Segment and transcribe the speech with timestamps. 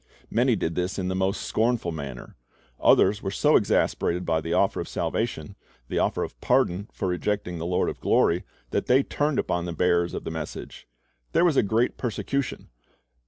[0.31, 2.35] Many did this in the most scornful manner.
[2.79, 5.55] Others were so exasperated by the offer of salvation,
[5.89, 9.73] the offer of pardon for rejecting the Lord of glory, that they turned upon the
[9.73, 10.87] bearers of the message.
[11.33, 12.69] There was "a great persecution."'